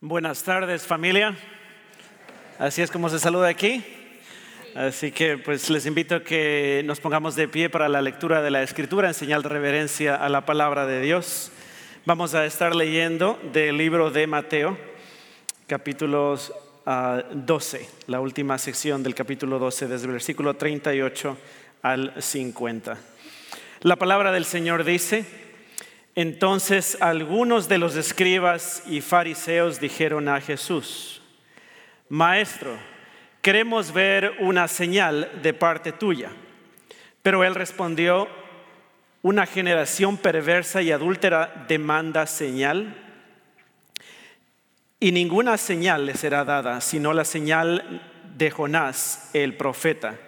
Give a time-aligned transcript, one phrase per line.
[0.00, 1.36] Buenas tardes familia.
[2.60, 3.84] Así es como se saluda aquí.
[4.76, 8.52] Así que pues les invito a que nos pongamos de pie para la lectura de
[8.52, 11.50] la escritura en señal de reverencia a la palabra de Dios.
[12.06, 14.78] Vamos a estar leyendo del libro de Mateo,
[15.66, 16.52] capítulos
[17.32, 21.36] 12, ah, la última sección del capítulo 12, desde el versículo 38
[21.82, 22.96] al 50.
[23.80, 25.47] La palabra del Señor dice,
[26.20, 31.22] entonces algunos de los escribas y fariseos dijeron a Jesús,
[32.08, 32.76] Maestro,
[33.40, 36.32] queremos ver una señal de parte tuya.
[37.22, 38.26] Pero él respondió,
[39.22, 42.96] una generación perversa y adúltera demanda señal
[44.98, 48.02] y ninguna señal le será dada, sino la señal
[48.36, 50.18] de Jonás, el profeta.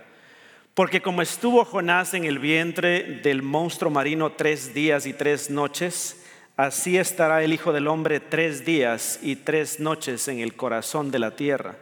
[0.75, 6.25] Porque como estuvo Jonás en el vientre del monstruo marino tres días y tres noches,
[6.57, 11.19] así estará el Hijo del Hombre tres días y tres noches en el corazón de
[11.19, 11.77] la tierra.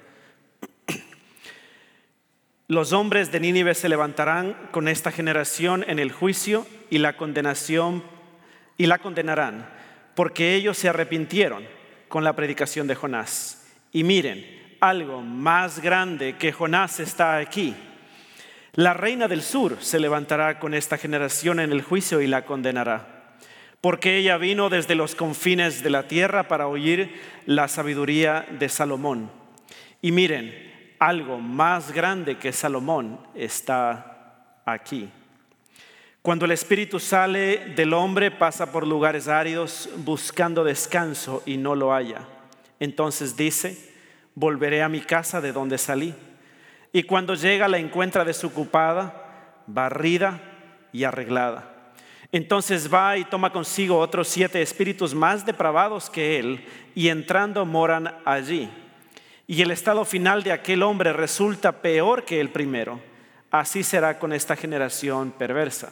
[2.66, 8.02] Los hombres de Nínive se levantarán con esta generación en el juicio y la condenación
[8.78, 9.68] y la condenarán,
[10.14, 11.64] porque ellos se arrepintieron
[12.08, 13.66] con la predicación de Jonás.
[13.92, 14.46] Y miren,
[14.80, 17.74] algo más grande que Jonás está aquí.
[18.78, 23.34] La reina del sur se levantará con esta generación en el juicio y la condenará,
[23.80, 29.32] porque ella vino desde los confines de la tierra para oír la sabiduría de Salomón.
[30.00, 35.10] Y miren, algo más grande que Salomón está aquí.
[36.22, 41.92] Cuando el espíritu sale del hombre, pasa por lugares áridos buscando descanso y no lo
[41.92, 42.20] halla.
[42.78, 43.76] Entonces dice,
[44.36, 46.14] volveré a mi casa de donde salí
[46.92, 50.40] y cuando llega la encuentra desocupada, barrida
[50.92, 51.74] y arreglada.
[52.30, 58.14] Entonces va y toma consigo otros siete espíritus más depravados que él y entrando moran
[58.24, 58.68] allí.
[59.46, 63.00] Y el estado final de aquel hombre resulta peor que el primero.
[63.50, 65.90] Así será con esta generación perversa.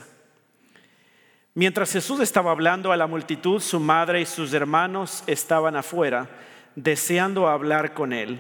[1.55, 6.29] Mientras Jesús estaba hablando a la multitud, su madre y sus hermanos estaban afuera,
[6.75, 8.39] deseando hablar con él.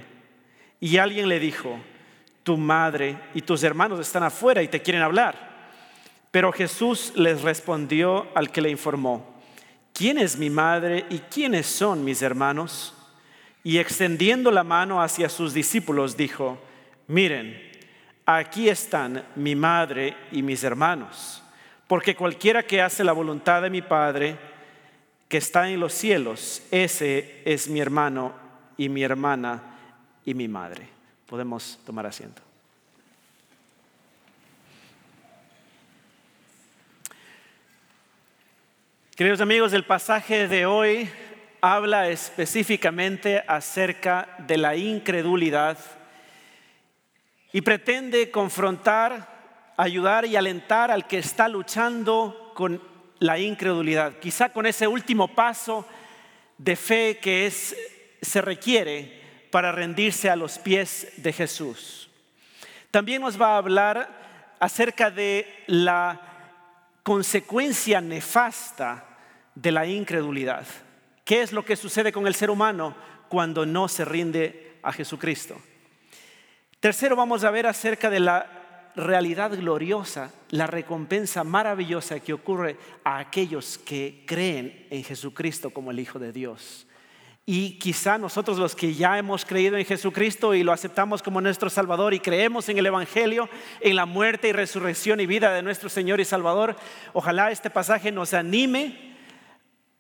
[0.81, 1.81] Y alguien le dijo,
[2.47, 5.35] tu madre y tus hermanos están afuera y te quieren hablar.
[6.31, 9.35] Pero Jesús les respondió al que le informó,
[9.93, 12.95] ¿quién es mi madre y quiénes son mis hermanos?
[13.65, 16.57] Y extendiendo la mano hacia sus discípulos dijo,
[17.09, 17.61] miren,
[18.25, 21.43] aquí están mi madre y mis hermanos,
[21.89, 24.37] porque cualquiera que hace la voluntad de mi Padre,
[25.29, 28.33] que está en los cielos, ese es mi hermano
[28.77, 29.65] y mi hermana
[30.25, 30.96] y mi madre.
[31.27, 32.41] Podemos tomar asiento.
[39.17, 41.09] Queridos amigos, el pasaje de hoy
[41.61, 45.79] habla específicamente acerca de la incredulidad
[47.53, 52.81] y pretende confrontar, ayudar y alentar al que está luchando con
[53.19, 55.87] la incredulidad, quizá con ese último paso
[56.59, 57.75] de fe que es,
[58.21, 59.16] se requiere
[59.57, 62.11] para rendirse a los pies de Jesús.
[62.91, 66.21] También nos va a hablar acerca de la
[67.03, 69.03] consecuencia nefasta
[69.55, 70.67] de la incredulidad.
[71.25, 72.95] ¿Qué es lo que sucede con el ser humano
[73.31, 75.59] cuando no se rinde a Jesucristo?
[76.79, 83.17] Tercero, vamos a ver acerca de la realidad gloriosa, la recompensa maravillosa que ocurre a
[83.17, 86.87] aquellos que creen en Jesucristo como el Hijo de Dios.
[87.49, 91.71] Y quizá nosotros los que ya hemos creído en Jesucristo y lo aceptamos como nuestro
[91.71, 93.49] Salvador y creemos en el Evangelio,
[93.81, 96.75] en la muerte y resurrección y vida de nuestro Señor y Salvador,
[97.13, 99.17] ojalá este pasaje nos anime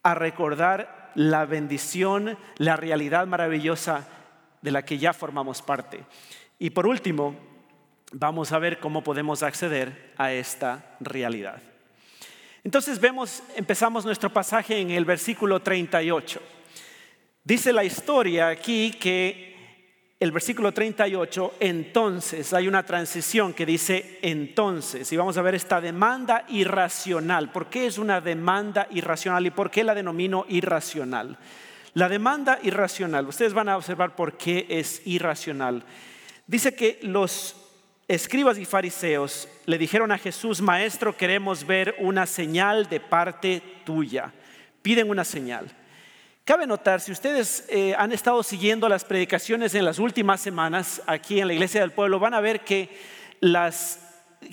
[0.03, 4.09] a recordar la bendición, la realidad maravillosa
[4.61, 6.05] de la que ya formamos parte.
[6.59, 7.37] Y por último,
[8.11, 11.63] vamos a ver cómo podemos acceder a esta realidad.
[12.65, 16.41] Entonces vemos, empezamos nuestro pasaje en el versículo 38.
[17.47, 19.54] Dice la historia aquí que
[20.19, 25.81] el versículo 38, entonces, hay una transición que dice entonces, y vamos a ver esta
[25.81, 27.53] demanda irracional.
[27.53, 31.39] ¿Por qué es una demanda irracional y por qué la denomino irracional?
[31.95, 35.84] La demanda irracional, ustedes van a observar por qué es irracional.
[36.48, 37.54] Dice que los
[38.09, 44.33] escribas y fariseos le dijeron a Jesús, Maestro, queremos ver una señal de parte tuya.
[44.83, 45.72] Piden una señal.
[46.47, 51.41] Cabe notar, si ustedes eh, han estado siguiendo las predicaciones en las últimas semanas aquí
[51.41, 52.89] en la Iglesia del Pueblo, van a ver que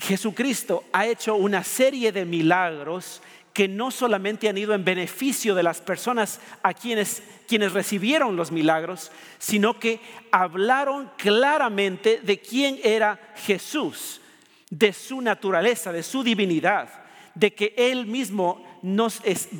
[0.00, 5.62] Jesucristo ha hecho una serie de milagros que no solamente han ido en beneficio de
[5.62, 10.00] las personas a quienes, quienes recibieron los milagros, sino que
[10.32, 14.20] hablaron claramente de quién era Jesús,
[14.68, 17.03] de su naturaleza, de su divinidad,
[17.34, 19.08] de que Él mismo no,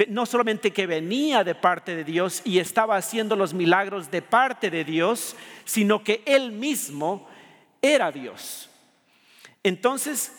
[0.08, 4.70] no solamente que venía de parte de Dios y estaba haciendo los milagros de parte
[4.70, 7.28] de Dios, sino que Él mismo
[7.80, 8.70] era Dios.
[9.62, 10.32] Entonces,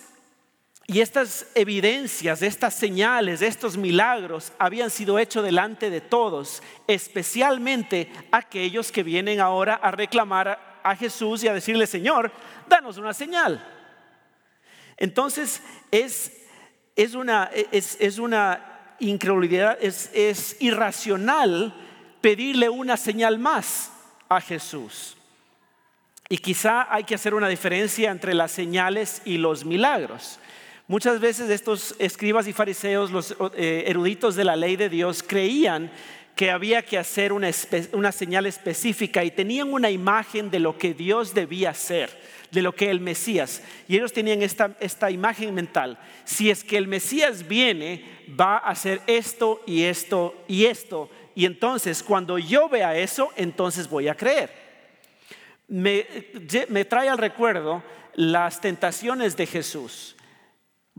[0.87, 8.91] y estas evidencias, estas señales, estos milagros habían sido hechos delante de todos, especialmente aquellos
[8.91, 12.31] que vienen ahora a reclamar a Jesús y a decirle, Señor,
[12.69, 13.67] danos una señal.
[14.97, 16.44] Entonces es,
[16.95, 21.73] es, una, es, una, incredulidad, es, es irracional
[22.21, 23.91] pedirle una señal más
[24.29, 25.15] a Jesús.
[26.27, 30.39] Y quizá hay que hacer una diferencia entre las señales y los milagros.
[30.87, 35.91] Muchas veces estos escribas y fariseos, los eh, eruditos de la ley de Dios, creían
[36.35, 37.51] que había que hacer una,
[38.11, 42.09] señal específica y tenían una imagen de lo que Dios debía hacer,
[42.55, 43.61] de lo que el Mesías.
[43.87, 45.99] Y ellos tenían esta, esta imagen mental.
[46.23, 48.03] Si es que el Mesías viene,
[48.39, 51.09] va a hacer esto y esto y esto.
[51.35, 54.49] Y entonces cuando yo vea eso, entonces voy a creer.
[55.67, 56.07] Me,
[56.69, 57.83] me trae al recuerdo
[58.15, 60.15] las tentaciones de Jesús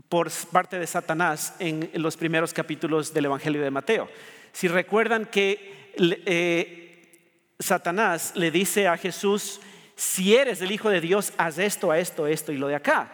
[0.07, 4.07] por parte de Satanás en los primeros capítulos del Evangelio de Mateo.
[4.53, 9.59] Si recuerdan que eh, Satanás le dice a Jesús,
[9.97, 13.11] si eres el Hijo de Dios, haz esto, a esto, esto y lo de acá.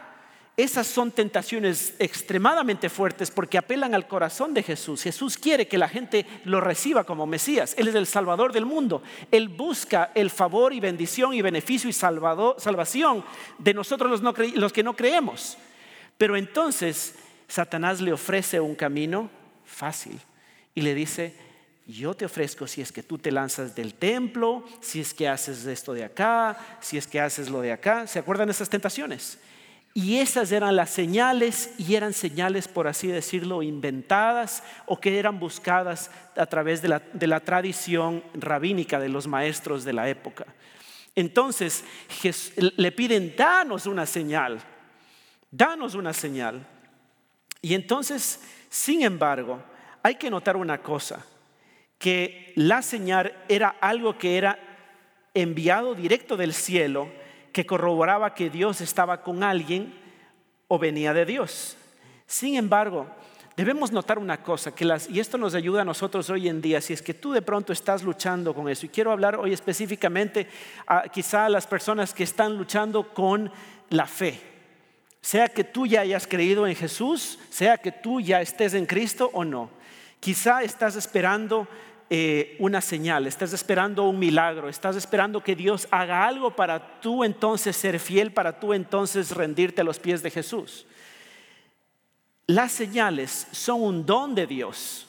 [0.57, 5.01] Esas son tentaciones extremadamente fuertes porque apelan al corazón de Jesús.
[5.01, 7.74] Jesús quiere que la gente lo reciba como Mesías.
[7.77, 9.01] Él es el Salvador del mundo.
[9.31, 13.24] Él busca el favor y bendición y beneficio y salvación
[13.57, 15.57] de nosotros los que no creemos.
[16.18, 17.15] Pero entonces
[17.47, 19.30] Satanás le ofrece un camino
[19.63, 20.19] fácil
[20.75, 21.33] y le dice,
[21.85, 25.65] yo te ofrezco si es que tú te lanzas del templo, si es que haces
[25.65, 28.07] esto de acá, si es que haces lo de acá.
[28.07, 29.39] ¿Se acuerdan de esas tentaciones?
[29.94, 35.39] Y esas eran las señales y eran señales, por así decirlo, inventadas o que eran
[35.39, 40.45] buscadas a través de la, de la tradición rabínica de los maestros de la época.
[41.15, 41.83] Entonces
[42.57, 44.63] le piden, danos una señal
[45.53, 46.65] danos una señal.
[47.62, 49.63] Y entonces, sin embargo,
[50.01, 51.25] hay que notar una cosa,
[52.03, 54.59] que la señal era algo que era
[55.33, 57.07] enviado directo del cielo,
[57.53, 59.94] que corroboraba que Dios estaba con alguien
[60.67, 61.77] o venía de Dios.
[62.27, 63.07] Sin embargo,
[63.55, 66.81] debemos notar una cosa, que las, y esto nos ayuda a nosotros hoy en día,
[66.81, 70.49] si es que tú de pronto estás luchando con eso, y quiero hablar hoy específicamente
[70.85, 73.49] a, quizá a las personas que están luchando con
[73.91, 74.41] la fe
[75.21, 79.29] sea que tú ya hayas creído en Jesús, sea que tú ya estés en Cristo
[79.31, 79.69] o no.
[80.19, 81.65] Quizá estás esperando
[82.09, 87.23] eh, una señal, estás esperando un milagro, estás esperando que Dios haga algo para tú
[87.23, 90.85] entonces ser fiel, para tú entonces rendirte a los pies de Jesús.
[92.45, 95.07] Las señales son un don de Dios.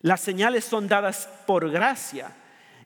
[0.00, 2.34] Las señales son dadas por gracia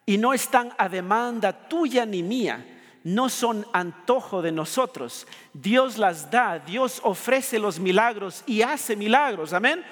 [0.05, 2.65] y no están a demanda tuya ni mía
[3.03, 5.27] no son antojo de nosotros.
[5.53, 9.83] Dios las da, Dios ofrece los milagros y hace milagros, amén.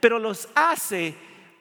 [0.00, 1.14] Pero los hace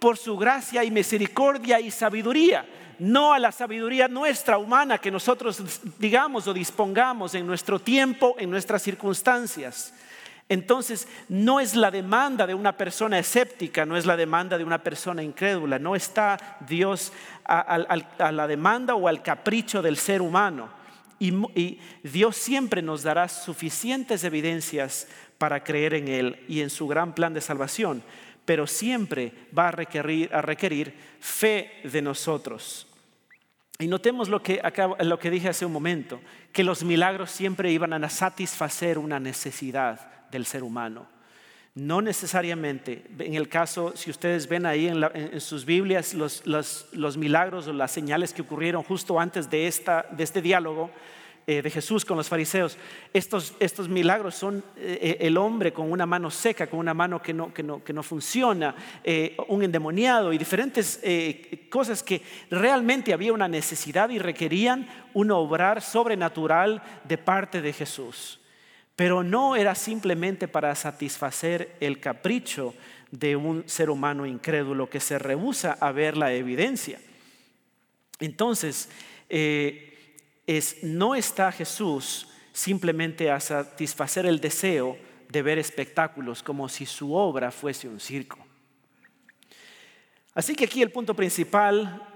[0.03, 2.65] por su gracia y misericordia y sabiduría,
[3.00, 5.63] no a la sabiduría nuestra humana que nosotros
[5.97, 9.93] digamos o dispongamos en nuestro tiempo, en nuestras circunstancias.
[10.50, 14.83] Entonces, no es la demanda de una persona escéptica, no es la demanda de una
[14.83, 17.13] persona incrédula, no está Dios
[17.45, 17.79] a,
[18.29, 20.67] la demanda o al capricho del ser humano.
[21.17, 25.07] Y, Dios siempre nos dará suficientes evidencias
[25.38, 28.03] para creer en Él y en su gran plan de salvación,
[28.45, 32.88] pero siempre va a requerir, a requerir fe de nosotros.
[33.79, 34.62] Y notemos lo que,
[35.00, 36.21] lo que dije hace un momento,
[36.51, 41.07] que los milagros siempre iban a satisfacer una necesidad del ser humano.
[41.75, 47.67] No necesariamente, en el caso, si ustedes ven ahí en, sus Biblias los, los, milagros
[47.67, 50.91] o las señales que ocurrieron justo antes de, esta, de este diálogo
[51.45, 52.77] de Jesús con los fariseos,
[53.13, 57.21] estos, estos milagros son eh, eh, el hombre con una mano seca, con una mano
[57.21, 58.75] que no, que no, que no funciona,
[59.47, 61.01] un endemoniado y diferentes
[61.69, 68.39] cosas que realmente había una necesidad y requerían un obrar sobrenatural de parte de Jesús.
[68.95, 72.73] Pero no era simplemente para satisfacer el capricho
[73.13, 77.00] de un ser humano incrédulo que se rehúsa a ver la evidencia.
[78.19, 78.89] Entonces,
[79.29, 79.92] eh,
[80.47, 84.97] es, no está Jesús simplemente a satisfacer el deseo
[85.29, 88.38] de ver espectáculos como si su obra fuese un circo.
[90.35, 92.07] Así que aquí el punto principal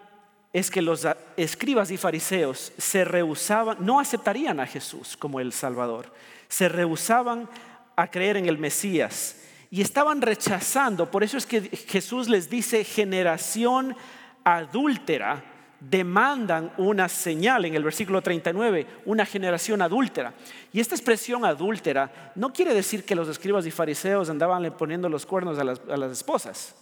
[0.53, 6.13] es que los escribas y fariseos se rehusaban, no aceptarían a Jesús como el Salvador,
[6.47, 7.49] se rehusaban
[7.95, 12.83] a creer en el Mesías y estaban rechazando, por eso es que Jesús les dice
[12.83, 13.95] generación
[14.43, 15.43] adúltera,
[15.79, 20.33] demandan una señal en el versículo 39, una generación adúltera.
[20.73, 25.25] Y esta expresión adúltera no quiere decir que los escribas y fariseos andaban poniendo los
[25.25, 26.75] cuernos a las, a las esposas.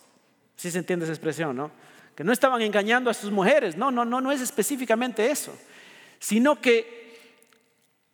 [0.56, 1.72] Si se entiende esa expresión, ¿no?
[2.16, 3.76] Que no estaban engañando a sus mujeres.
[3.76, 5.54] No, no, no, no es específicamente eso.
[6.18, 7.06] Sino que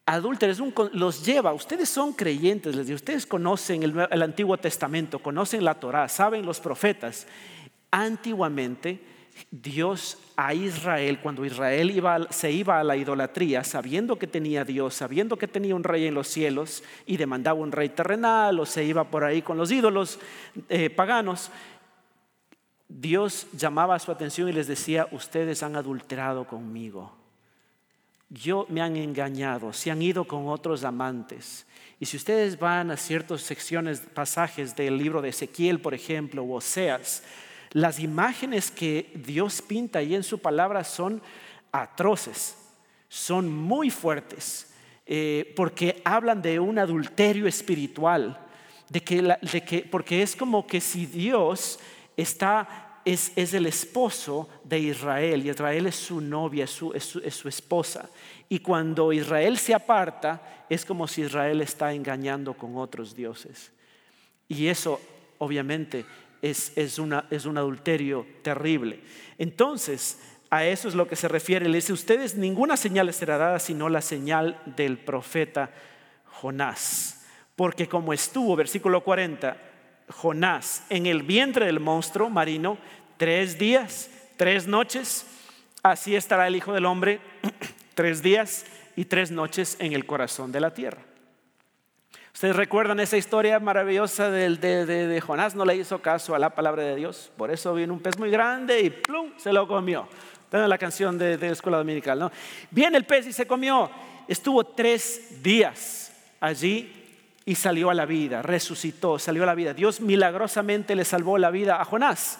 [0.07, 0.59] adúlteros
[0.93, 1.53] los lleva.
[1.53, 6.43] Ustedes son creyentes, les digo, ustedes conocen el, el Antiguo Testamento, conocen la Torá, saben
[6.43, 7.27] los profetas.
[7.91, 9.10] Antiguamente,
[9.49, 15.37] Dios a Israel, cuando Israel se iba a la idolatría, sabiendo que tenía Dios, sabiendo
[15.37, 19.03] que tenía un rey en los cielos y demandaba un rey terrenal o se iba
[19.03, 20.19] por ahí con los ídolos
[20.69, 21.51] eh, paganos,
[22.87, 27.13] Dios llamaba su atención y les decía, ustedes han adulterado conmigo.
[28.29, 31.65] Yo me han engañado, se han ido con otros amantes.
[31.99, 36.55] Y si ustedes van a ciertas secciones, pasajes del libro de Ezequiel, por ejemplo, o
[36.55, 37.23] Oseas,
[37.71, 41.21] las imágenes que Dios pinta ahí en su palabra son
[41.71, 42.57] atroces,
[43.07, 44.73] son muy fuertes,
[45.05, 48.39] eh, porque hablan de un adulterio espiritual,
[48.89, 51.79] de que, de que, porque es como que si Dios
[52.17, 57.47] está, es, el esposo de Israel y Israel es su novia, es su, es su,
[57.47, 58.09] esposa.
[58.49, 63.71] Y cuando Israel se aparta, es como si Israel está engañando con otros dioses.
[64.49, 64.99] Y eso,
[65.37, 66.05] obviamente,
[66.41, 69.01] es, es, una, es un adulterio terrible.
[69.37, 70.19] Entonces,
[70.49, 71.69] a eso es lo que se refiere.
[71.69, 75.71] Le dice, ustedes ninguna señal será dada sino la señal del profeta
[76.25, 77.25] Jonás.
[77.55, 79.57] Porque como estuvo, versículo 40,
[80.09, 82.77] Jonás en el vientre del monstruo marino
[83.17, 85.25] tres días, tres noches.
[85.83, 87.19] Así estará el Hijo del Hombre
[87.95, 91.01] tres días y tres noches en el corazón de la tierra.
[92.33, 96.83] Ustedes recuerdan esa historia maravillosa de, de, Jonás, no le hizo caso a la palabra
[96.83, 100.07] de Dios, por eso vino un pez muy grande y plum, se lo comió.
[100.49, 102.31] Tengo la canción de, la escuela dominical, ¿no?
[102.71, 103.89] Viene el pez y se comió.
[104.27, 106.91] Estuvo tres días allí
[107.45, 109.73] y salió a la vida, resucitó, salió a la vida.
[109.73, 112.39] Dios milagrosamente le salvó la vida a Jonás.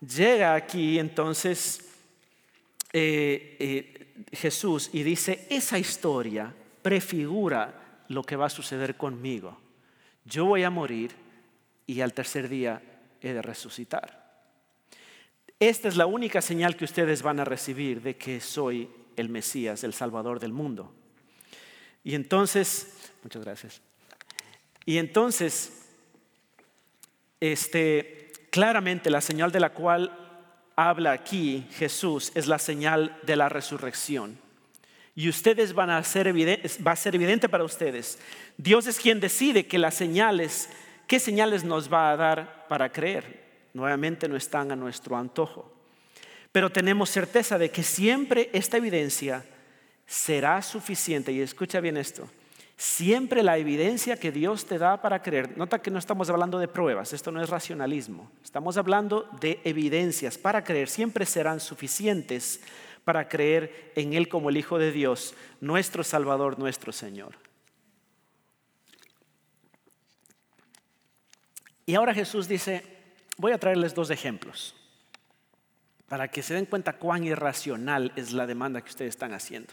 [0.00, 1.88] Llega aquí entonces
[2.92, 7.77] eh, eh, Jesús y dice, esa historia prefigura
[8.08, 9.58] lo que va a suceder conmigo.
[10.24, 11.12] Yo voy a morir
[11.86, 12.82] y al tercer día
[13.20, 14.28] he de resucitar.
[15.60, 19.82] Esta es la única señal que ustedes van a recibir de que soy el Mesías,
[19.84, 20.92] el Salvador del mundo.
[22.04, 23.80] Y entonces, muchas gracias.
[24.84, 25.86] Y entonces,
[27.40, 30.16] este, claramente la señal de la cual
[30.76, 34.38] habla aquí Jesús es la señal de la resurrección.
[35.18, 38.20] Y ustedes van a ser evidente, va a ser evidente para ustedes.
[38.56, 40.68] Dios es quien decide que las señales,
[41.08, 43.66] qué señales nos va a dar para creer.
[43.74, 45.74] Nuevamente no están a nuestro antojo.
[46.52, 49.44] Pero tenemos certeza de que siempre esta evidencia
[50.06, 51.32] será suficiente.
[51.32, 52.30] Y escucha bien esto
[52.78, 56.68] Siempre la evidencia que Dios te da para creer, nota que no estamos hablando de
[56.68, 62.60] pruebas, esto no es racionalismo, estamos hablando de evidencias para creer, siempre serán suficientes
[63.04, 67.36] para creer en Él como el Hijo de Dios, nuestro Salvador, nuestro Señor.
[71.86, 72.84] Y ahora Jesús dice,
[73.38, 74.74] voy a traerles dos ejemplos
[76.08, 79.72] para que se den cuenta cuán irracional es la demanda que ustedes están haciendo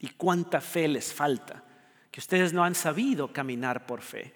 [0.00, 1.64] y cuánta fe les falta
[2.10, 4.34] que ustedes no han sabido caminar por fe.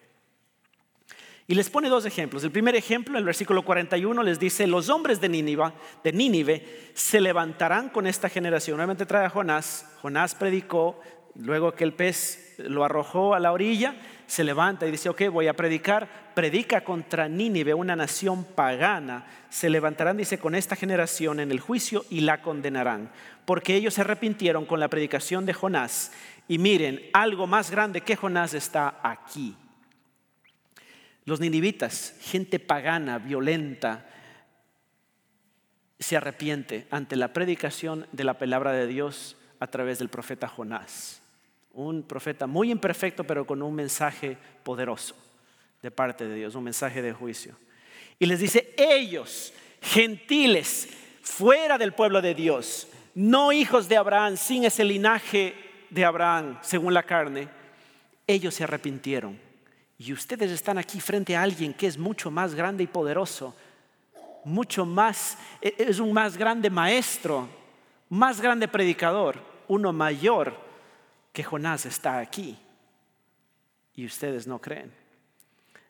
[1.46, 2.44] Y les pone dos ejemplos.
[2.44, 5.72] El primer ejemplo, el versículo 41, les dice, los hombres de Nínive,
[6.04, 8.76] de Nínive se levantarán con esta generación.
[8.76, 9.86] Nuevamente trae a Jonás.
[10.00, 11.00] Jonás predicó,
[11.34, 13.96] luego que el pez lo arrojó a la orilla,
[14.26, 16.32] se levanta y dice, ok, voy a predicar.
[16.34, 19.26] Predica contra Nínive, una nación pagana.
[19.50, 23.10] Se levantarán, dice, con esta generación en el juicio y la condenarán.
[23.44, 26.12] Porque ellos se arrepintieron con la predicación de Jonás
[26.48, 29.56] y miren, algo más grande que Jonás está aquí.
[31.24, 34.06] Los ninivitas, gente pagana, violenta,
[35.98, 41.22] se arrepiente ante la predicación de la palabra de Dios a través del profeta Jonás.
[41.72, 45.16] Un profeta muy imperfecto, pero con un mensaje poderoso
[45.80, 47.56] de parte de Dios, un mensaje de juicio.
[48.18, 50.88] Y les dice, ellos, gentiles,
[51.22, 55.54] fuera del pueblo de Dios, no hijos de Abraham, sin ese linaje
[55.90, 57.48] de Abraham, según la carne,
[58.26, 59.38] ellos se arrepintieron.
[60.04, 63.54] Y ustedes están aquí frente a alguien que es mucho más grande y poderoso
[64.44, 67.48] mucho más, e, es un más grande maestro,
[68.08, 70.54] más grande predicador, uno mayor
[71.32, 72.58] que Jonás está aquí.
[73.94, 74.92] Y ustedes no creen.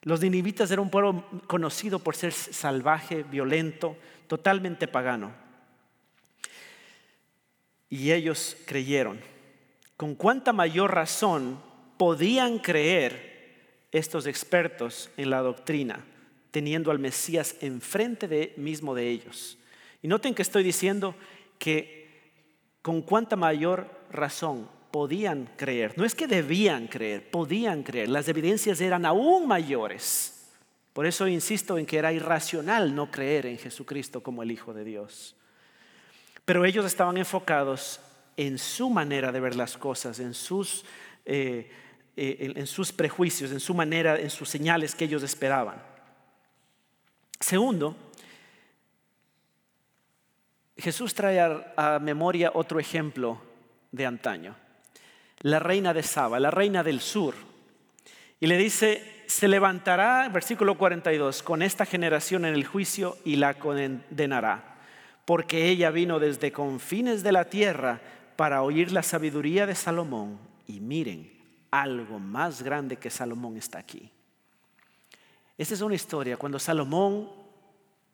[0.01, 3.95] Los ninivitas eran un pueblo conocido por ser salvaje, violento,
[4.27, 5.31] totalmente pagano.
[7.89, 9.21] Y ellos creyeron.
[9.95, 11.61] ¿Con cuánta mayor razón
[11.97, 13.32] podían creer
[13.93, 16.03] estos expertos en la doctrina,
[16.51, 19.57] teniendo al Mesías enfrente de, mismo de ellos?
[20.01, 21.15] Y noten que estoy diciendo
[21.57, 22.03] que
[22.81, 25.97] con cuánta mayor razón podían creer.
[25.97, 28.09] No es que debían creer, podían creer.
[28.09, 30.51] Las evidencias eran aún mayores.
[30.93, 34.83] Por eso insisto en que era irracional no creer en Jesucristo como el Hijo de
[34.83, 35.35] Dios.
[36.45, 37.99] Pero ellos estaban enfocados
[38.37, 40.85] en su manera de ver las cosas, en sus,
[41.25, 41.71] eh,
[42.15, 45.81] eh, en sus prejuicios, en su manera, en sus señales que ellos esperaban.
[47.39, 47.95] Segundo,
[50.77, 53.41] Jesús trae a memoria otro ejemplo
[53.91, 54.55] de antaño
[55.43, 57.35] la reina de Saba, la reina del sur.
[58.39, 63.53] Y le dice, se levantará, versículo 42, con esta generación en el juicio y la
[63.55, 64.79] condenará,
[65.25, 68.01] porque ella vino desde confines de la tierra
[68.35, 70.39] para oír la sabiduría de Salomón.
[70.65, 71.29] Y miren,
[71.73, 74.11] algo más grande que Salomón está aquí.
[75.57, 77.31] Esta es una historia, cuando Salomón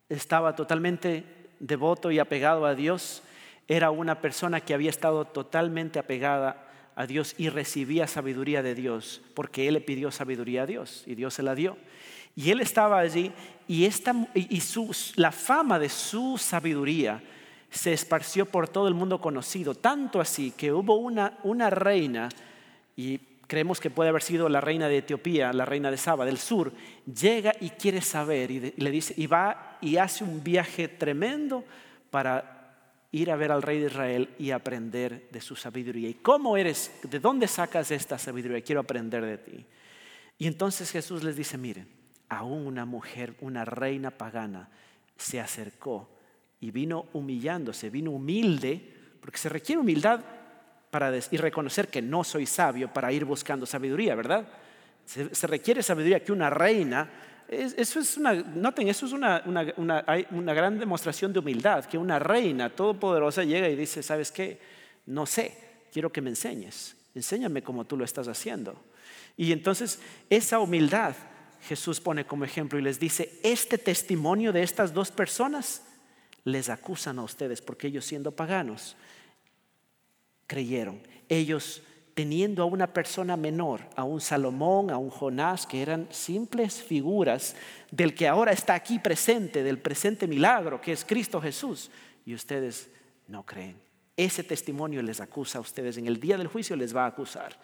[0.08, 1.26] estaba totalmente
[1.60, 3.22] devoto y apegado a Dios,
[3.68, 9.22] era una persona que había estado totalmente apegada a Dios y recibía sabiduría de Dios,
[9.34, 11.78] porque él le pidió sabiduría a Dios y Dios se la dio.
[12.38, 13.34] Y él estaba allí
[13.68, 14.64] y, esta, y
[15.16, 17.22] la fama de su sabiduría
[17.70, 22.30] se esparció por todo el mundo conocido, tanto así que hubo una, una reina,
[23.00, 23.18] y
[23.50, 26.72] creemos que puede haber sido la reina de Etiopía, la reina de Saba, del sur,
[27.06, 31.66] llega y quiere saber y le dice, y va y hace un viaje tremendo
[32.12, 32.76] para
[33.12, 36.10] ir a ver al rey de Israel y aprender de su sabiduría.
[36.10, 36.92] ¿Y cómo eres?
[37.02, 38.62] ¿De dónde sacas esta sabiduría?
[38.62, 39.66] Quiero aprender de ti.
[40.38, 41.88] Y entonces Jesús les dice, miren,
[42.30, 44.70] aún una mujer, una reina pagana,
[45.18, 46.08] se acercó
[46.60, 50.22] y vino humillándose, vino humilde, porque se requiere humildad
[51.32, 54.48] y reconocer que no soy sabio para ir buscando sabiduría, ¿verdad?
[55.06, 57.10] se requiere sabiduría que una reina
[57.50, 59.44] eso es una, noten, eso es una,
[59.78, 64.60] una, gran demostración de humildad, que una reina todopoderosa llega y dice, ¿sabes qué?
[65.08, 65.58] No sé,
[65.92, 68.80] quiero que me enseñes, enséñame como tú lo estás haciendo.
[69.36, 70.00] Y entonces
[70.30, 71.16] esa humildad
[71.68, 75.82] Jesús pone como ejemplo y les dice, este testimonio de estas dos personas
[76.44, 78.96] les acusan a ustedes porque ellos siendo paganos
[80.50, 81.84] creyeron, ellos
[82.16, 87.56] teniendo a una persona menor, a un Salomón, a un Jonás, que eran simples figuras
[87.92, 91.90] del que ahora está aquí presente, del presente milagro, que es Cristo Jesús,
[92.26, 92.90] y ustedes
[93.28, 93.78] no creen.
[94.18, 97.58] Ese testimonio les acusa a ustedes, en el día del juicio les va a acusar,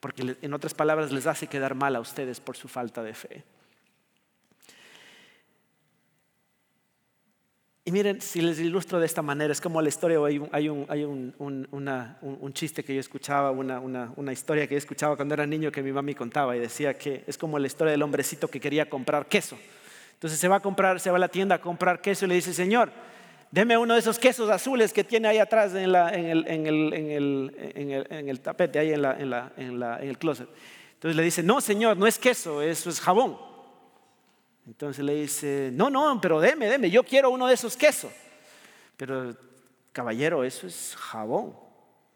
[0.00, 3.44] porque en otras palabras les hace quedar mal a ustedes por su falta de fe.
[7.86, 10.48] Y miren, si les ilustro de esta manera, es como la historia, hay un,
[10.88, 11.68] hay un, un,
[12.20, 15.92] un chiste que yo escuchaba, una, historia que yo escuchaba cuando era niño que mi
[15.92, 19.56] mami contaba y decía que es como la historia del hombrecito que quería comprar queso.
[20.14, 22.34] Entonces se va a comprar, se va a la tienda a comprar queso y le
[22.34, 22.90] dice, Señor,
[23.52, 27.52] deme uno de esos quesos azules que tiene ahí atrás en, el, en, el,
[28.10, 29.30] en, el, tapete, ahí en, la, en,
[29.78, 30.48] la, en el closet.
[30.94, 33.38] Entonces le dice, no, Señor, no es queso, eso es jabón.
[34.66, 38.12] Entonces le dice, no, no, pero deme, deme, yo quiero uno de esos quesos.
[38.96, 39.36] Pero
[39.92, 41.54] caballero, eso es jabón.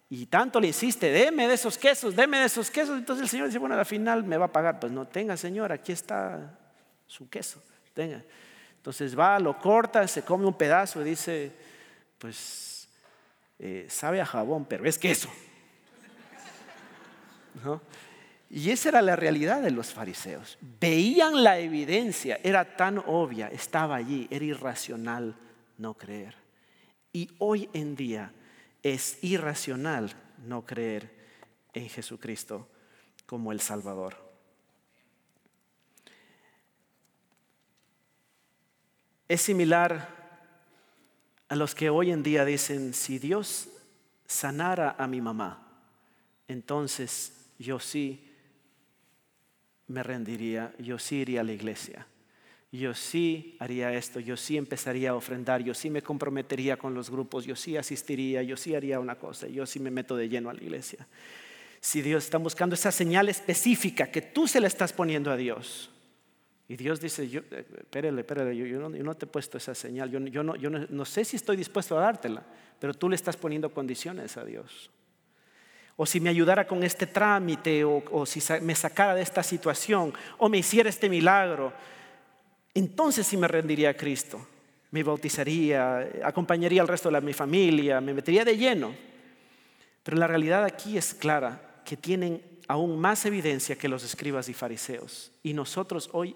[0.09, 2.99] Y tanto le insiste, deme de esos quesos, deme de esos quesos.
[2.99, 4.81] Entonces el Señor dice, bueno, al final me va a pagar.
[4.81, 6.59] Pues no, tenga, Señor, aquí está
[7.07, 7.63] su queso,
[7.95, 8.25] tenga.
[8.77, 11.53] Entonces va, lo corta, se come un pedazo y dice,
[12.19, 12.89] pues
[13.61, 15.29] eh, sabe a jabón, pero es queso.
[17.65, 17.81] ¿No?
[18.53, 20.59] Y esa era la realidad de los fariseos.
[20.81, 25.37] Veían la evidencia, era tan obvia, estaba allí, era irracional
[25.79, 26.35] no creer.
[27.13, 28.33] Y hoy en día
[28.83, 30.13] es irracional
[30.45, 31.11] no creer
[31.73, 32.69] en Jesucristo
[33.25, 34.17] como el Salvador.
[39.29, 40.19] Es similar
[41.49, 43.69] a los que hoy en día dicen, si Dios
[44.27, 45.69] sanara a mi mamá,
[46.49, 48.27] entonces yo sí
[49.91, 52.07] me rendiría, yo sí iría a la iglesia.
[52.73, 57.11] Yo sí haría esto, yo sí empezaría a ofrendar, yo sí me comprometería con los
[57.11, 60.49] grupos, yo sí asistiría, yo sí haría una cosa, yo sí me meto de lleno
[60.49, 61.09] a la iglesia.
[61.81, 65.91] Si Dios está buscando esa señal específica que tú se le estás poniendo a Dios,
[66.69, 70.21] Y Dios dice, yo, eh, espérale, espérale, yo, no, te he puesto esa señal, yo,
[70.21, 72.45] yo, no, yo no, sé si estoy dispuesto a dártela,
[72.79, 74.89] pero tú le estás poniendo condiciones a Dios.
[76.03, 80.15] O si me ayudara con este trámite, o, o si me sacara de esta situación,
[80.39, 81.75] o me hiciera este milagro,
[82.73, 84.41] entonces sí me rendiría a Cristo.
[84.93, 88.95] Me bautizaría, acompañaría al resto de mi familia, me metería de lleno.
[90.03, 94.55] Pero la realidad aquí es clara, que tienen aún más evidencia que los escribas y
[94.55, 95.33] fariseos.
[95.43, 96.35] Y nosotros hoy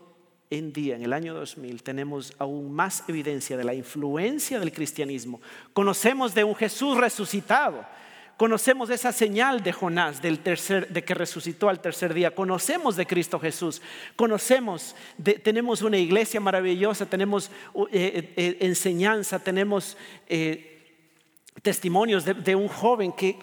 [0.50, 5.40] en día, en el año 2000, tenemos aún más evidencia de la influencia del cristianismo.
[5.72, 7.86] Conocemos de un Jesús resucitado.
[8.36, 12.34] Conocemos esa señal de Jonás del tercer, de que resucitó al tercer día.
[12.34, 13.80] Conocemos de Cristo Jesús.
[14.16, 14.96] Conocemos,
[15.44, 17.50] tenemos una iglesia maravillosa, tenemos
[17.92, 20.74] eh, eh, enseñanza, tenemos eh,
[21.62, 23.38] testimonios de, un joven que,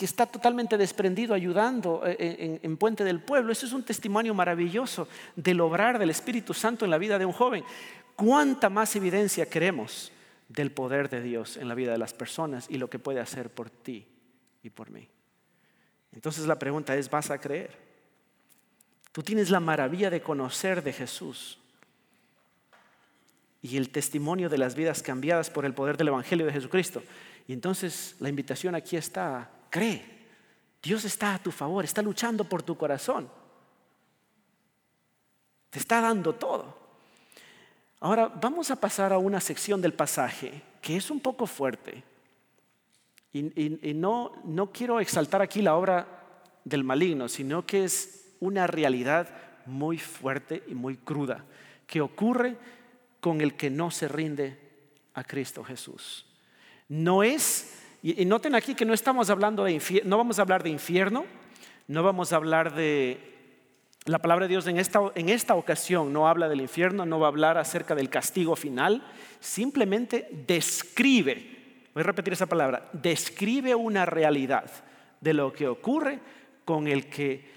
[0.00, 3.52] está totalmente desprendido ayudando eh, en, Puente del Pueblo.
[3.52, 7.32] Eso es un testimonio maravilloso del obrar del Espíritu Santo en la vida de un
[7.32, 7.64] joven.
[8.16, 10.10] ¿Cuánta más evidencia queremos
[10.48, 13.50] del poder de Dios en la vida de las personas y lo que puede hacer
[13.50, 14.06] por ti
[14.62, 15.08] y por mí?
[16.12, 17.76] Entonces la pregunta es, ¿vas a creer?
[19.12, 21.58] Tú tienes la maravilla de conocer de Jesús
[23.60, 27.02] y el testimonio de las vidas cambiadas por el poder del Evangelio de Jesucristo.
[27.46, 30.04] Y entonces la invitación aquí está, cree,
[30.82, 33.30] Dios está a tu favor, está luchando por tu corazón,
[35.70, 36.82] te está dando todo.
[38.00, 42.02] Ahora vamos a pasar a una sección del pasaje que es un poco fuerte.
[43.32, 46.06] Y, no, no quiero exaltar aquí la obra
[46.64, 49.28] del maligno, sino que es una realidad
[49.66, 51.44] muy fuerte y muy cruda
[51.86, 52.56] que ocurre
[53.20, 54.58] con el que no se rinde
[55.14, 56.26] a Cristo Jesús.
[56.88, 60.62] No es, y, noten aquí que no estamos hablando de infierno, no vamos a hablar
[60.62, 61.24] de infierno,
[61.88, 63.32] no vamos a hablar de,
[64.04, 67.26] la palabra de Dios en esta, en esta ocasión no habla del infierno, no va
[67.26, 69.06] a hablar acerca del castigo final,
[69.38, 71.61] simplemente describe,
[71.94, 74.70] voy a repetir esa palabra, describe una realidad
[75.20, 76.20] de lo que ocurre
[76.64, 77.50] con el que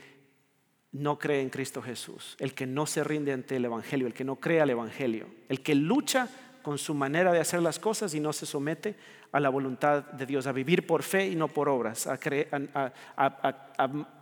[0.92, 4.24] no cree en Cristo Jesús, el que no se rinde ante el Evangelio, el que
[4.24, 6.30] no cree al Evangelio, el que lucha
[6.62, 8.96] con su manera de hacer las cosas y no se somete
[9.32, 12.18] a la voluntad de Dios, a vivir por fe y no por obras, a,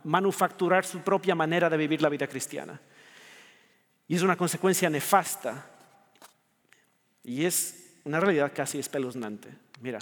[0.02, 2.80] manufacturar su propia manera de vivir la vida cristiana.
[4.08, 5.64] Y es una consecuencia nefasta
[7.22, 9.63] y es una realidad casi espeluznante.
[9.84, 9.98] Mira,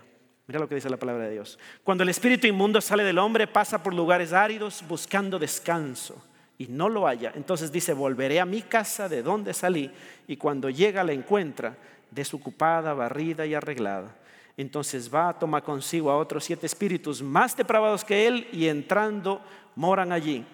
[0.47, 1.59] mira lo que dice la palabra de Dios.
[1.83, 6.25] Cuando el espíritu inmundo sale del hombre, pasa por lugares áridos buscando descanso
[6.57, 7.33] y no lo haya.
[7.35, 9.91] Entonces dice, volveré a mi casa de donde salí
[10.29, 11.77] y cuando llega la encuentra
[12.13, 14.15] desocupada, barrida y arreglada.
[14.57, 19.43] Entonces va, toma consigo a otros siete espíritus más depravados que él y entrando
[19.75, 20.47] moran allí.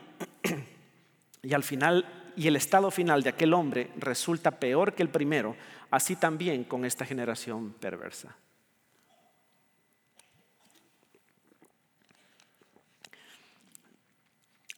[1.43, 5.55] y al final, y el estado final de aquel hombre resulta peor que el primero,
[5.91, 8.35] así también con esta generación perversa.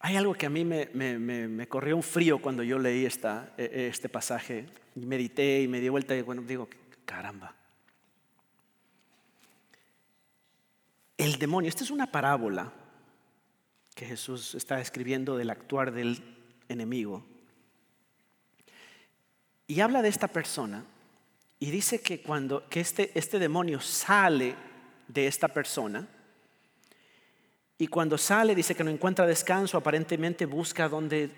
[0.00, 3.86] Hay algo que a mí me, corrió un frío cuando yo leí esta, e, e,
[3.88, 6.68] este pasaje y medité y me di vuelta y bueno, digo,
[7.04, 7.54] caramba.
[11.18, 12.72] El demonio, esta es una parábola
[13.94, 16.22] que Jesús está escribiendo del actuar del
[16.70, 17.26] enemigo.
[19.66, 20.86] Y habla de esta persona
[21.58, 24.54] y dice que cuando que este, este demonio sale
[25.08, 26.08] de esta persona,
[27.80, 31.30] y cuando sale dice que no encuentra descanso, aparentemente busca dónde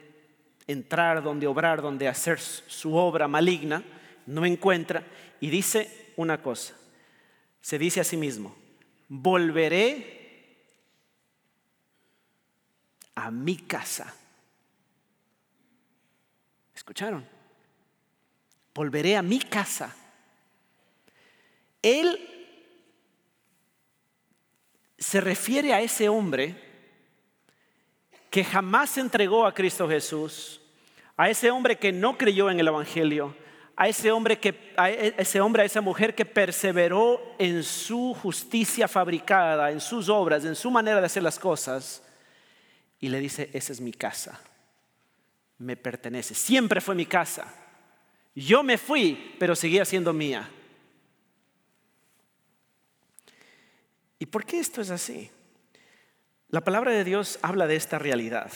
[0.66, 3.85] entrar, dónde obrar, dónde hacer su obra maligna,
[4.26, 5.05] no encuentra
[5.38, 6.74] y dice una cosa,
[7.61, 8.57] se dice a sí mismo,
[9.09, 10.59] volveré
[13.14, 14.12] a mi casa.
[16.74, 17.24] ¿Escucharon?
[18.74, 19.94] Volveré a mi casa.
[21.81, 22.41] Él
[25.02, 26.54] se refiere a ese hombre
[28.30, 30.60] que jamás entregó a Cristo Jesús,
[31.16, 33.36] a ese hombre que no creyó en el Evangelio,
[33.76, 38.86] a ese hombre, que, a ese hombre, a esa mujer que perseveró en su justicia
[38.86, 42.02] fabricada, en sus obras, en su manera de hacer las cosas,
[43.00, 44.40] y le dice, esa es mi casa,
[45.58, 47.52] me pertenece, siempre fue mi casa.
[48.34, 50.48] Yo me fui, pero seguía siendo mía.
[54.22, 55.32] ¿Y por qué esto es así?
[56.48, 58.52] La palabra de Dios habla de esta realidad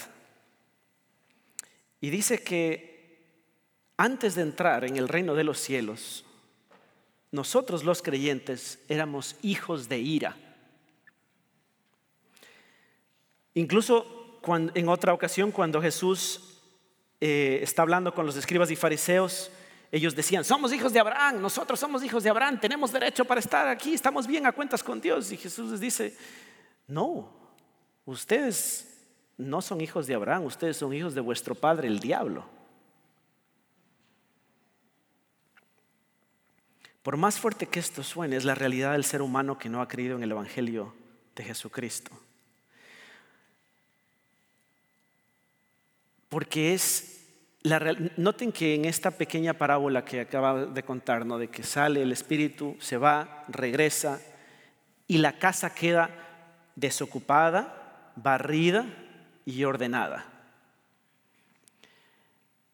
[2.00, 3.18] y dice que
[3.96, 6.24] antes de entrar en el reino de los cielos,
[7.32, 10.36] nosotros los creyentes éramos hijos de ira.
[13.54, 16.60] Incluso en otra ocasión cuando Jesús
[17.20, 19.50] eh, está hablando con los escribas y fariseos,
[19.92, 23.68] ellos decían, somos hijos de Abraham, nosotros somos hijos de Abraham, tenemos derecho para estar
[23.68, 25.30] aquí, estamos bien a cuentas con Dios.
[25.30, 26.16] Y Jesús les dice,
[26.88, 27.30] no,
[28.04, 28.96] ustedes
[29.36, 32.44] no son hijos de Abraham, ustedes son hijos de vuestro padre, el diablo.
[37.02, 39.86] Por más fuerte que esto suene, es la realidad del ser humano que no ha
[39.86, 40.92] creído en el Evangelio
[41.36, 42.10] de Jesucristo.
[46.28, 47.15] Porque es
[48.16, 51.38] noten que en esta pequeña parábola que acaba de contar, ¿no?
[51.38, 54.20] de que sale el espíritu, se va, regresa
[55.08, 56.10] y la casa queda
[56.76, 58.86] desocupada, barrida
[59.44, 60.26] y ordenada.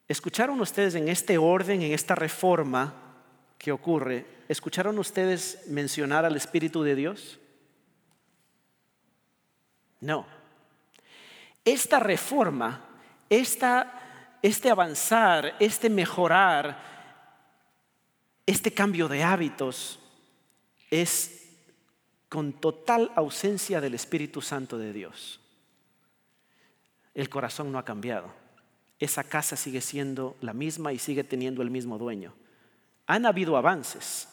[0.07, 2.93] ¿Escucharon ustedes en este orden, en esta reforma
[3.57, 7.39] que ocurre, escucharon ustedes mencionar al Espíritu de Dios?
[10.01, 10.27] No.
[11.63, 12.85] Esta reforma,
[14.43, 16.77] este avanzar, este mejorar,
[18.45, 19.99] este cambio de hábitos
[20.91, 21.49] es
[22.27, 25.39] con total ausencia del Espíritu Santo de Dios.
[27.13, 28.33] El corazón no ha cambiado.
[28.99, 32.33] Esa casa sigue siendo la misma y sigue teniendo el mismo dueño.
[33.07, 34.27] Han habido avances.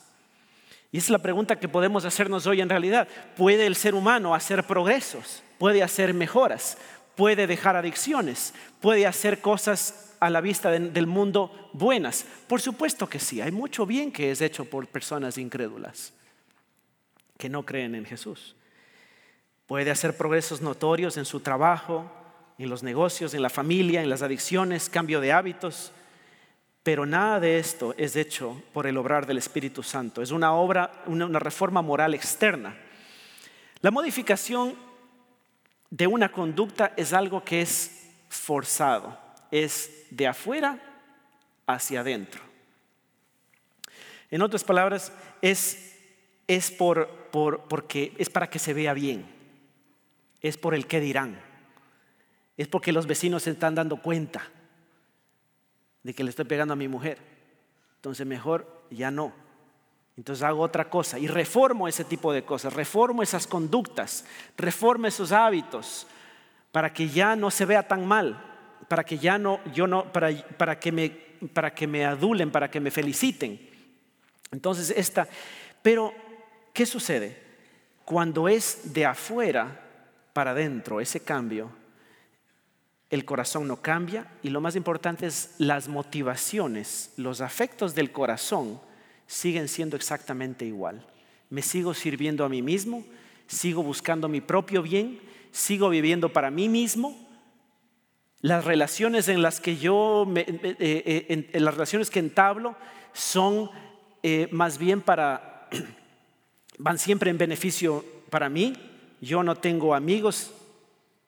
[0.90, 3.06] Y es la pregunta que podemos hacernos hoy en realidad.
[3.36, 5.44] ¿Puede el ser humano hacer progresos?
[5.58, 6.78] ¿Puede hacer mejoras?
[7.20, 8.54] ¿Puede dejar adicciones?
[8.80, 12.24] ¿Puede hacer cosas a la vista del mundo buenas?
[12.46, 13.42] Por supuesto que sí.
[13.42, 16.14] Hay mucho bien que es hecho por personas incrédulas
[17.36, 18.56] que no creen en Jesús.
[19.66, 22.10] Puede hacer progresos notorios en su trabajo,
[22.56, 25.92] en los negocios, en la familia, en las adicciones, cambio de hábitos.
[26.82, 30.22] Pero nada de esto es hecho por el obrar del Espíritu Santo.
[30.22, 32.78] Es una obra, una, reforma moral externa.
[33.82, 34.88] La modificación
[35.90, 39.18] de una conducta es algo que es forzado,
[39.50, 40.78] es de afuera
[41.66, 42.40] hacia adentro.
[44.30, 45.96] En otras palabras, es,
[46.46, 49.26] es, por, por, porque, es para que se vea bien,
[50.40, 51.40] es por el que dirán,
[52.56, 54.48] es porque los vecinos se están dando cuenta
[56.02, 57.18] de que le estoy pegando a mi mujer.
[57.96, 59.32] Entonces mejor ya no.
[60.20, 64.26] Entonces hago otra cosa y reformo ese tipo de cosas, reformo esas conductas,
[64.58, 66.06] reformo esos hábitos
[66.72, 68.38] para que ya no se vea tan mal,
[68.86, 72.70] para que ya no, yo no, para, para, que, me, para que me adulen, para
[72.70, 73.66] que me feliciten.
[74.50, 75.26] Entonces esta,
[75.80, 76.12] pero
[76.74, 77.42] ¿qué sucede?
[78.04, 79.80] Cuando es de afuera
[80.34, 81.70] para adentro ese cambio,
[83.08, 88.89] el corazón no cambia y lo más importante es las motivaciones, los afectos del corazón
[89.30, 91.06] siguen siendo exactamente igual.
[91.50, 93.04] Me sigo sirviendo a mí mismo,
[93.46, 95.20] sigo buscando mi propio bien,
[95.52, 97.16] sigo viviendo para mí mismo.
[98.40, 102.74] Las relaciones en las que yo, eh, eh, en, las relaciones que entablo
[103.12, 103.70] son
[104.24, 105.68] eh, más bien para,
[106.78, 108.72] van siempre en beneficio para mí.
[109.20, 110.52] Yo no tengo amigos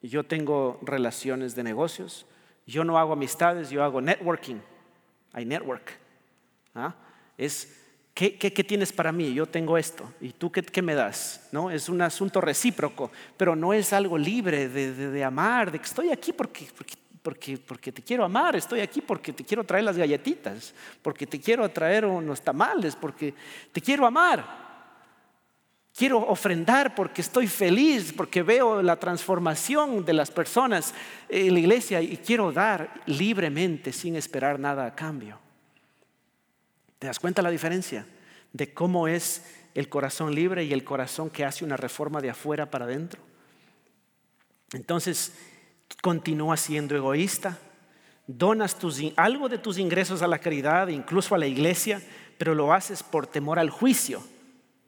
[0.02, 2.26] yo tengo relaciones de negocios,
[2.66, 4.56] yo no hago amistades, yo hago networking,
[5.32, 5.92] hay network.
[6.74, 6.94] ¿ah?
[7.38, 7.81] Es,
[8.14, 9.32] ¿qué, tienes para mí?
[9.32, 11.48] Yo tengo esto, ¿y tú qué, me das?
[11.52, 11.70] ¿No?
[11.70, 16.32] Es un asunto recíproco, pero no es algo libre de, amar, de que estoy aquí
[16.32, 16.66] porque,
[17.22, 21.40] porque, porque, te quiero amar, estoy aquí porque te quiero traer las galletitas, porque te
[21.40, 23.34] quiero traer unos tamales, porque
[23.72, 24.62] te quiero amar.
[25.94, 30.94] Quiero ofrendar porque estoy feliz, porque veo la transformación de las personas
[31.28, 35.38] en la iglesia y quiero dar libremente sin esperar nada a cambio.
[37.02, 38.06] ¿Te das cuenta la diferencia
[38.52, 39.42] de cómo es
[39.74, 43.20] el corazón libre y el corazón que hace una reforma de afuera para adentro?
[44.72, 45.34] Entonces,
[46.00, 47.58] continúas siendo egoísta,
[48.28, 48.76] donas
[49.16, 52.00] algo de tus ingresos a la caridad, incluso a la iglesia,
[52.38, 54.22] pero lo haces por temor al juicio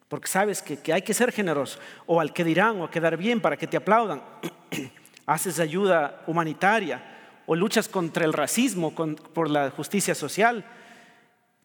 [0.07, 3.40] porque sabes que, hay que ser generoso, o al que dirán, o a quedar bien
[3.40, 4.22] para que te aplaudan.
[5.27, 7.03] Haces ayuda humanitaria,
[7.46, 10.64] o luchas contra el racismo, por la justicia social.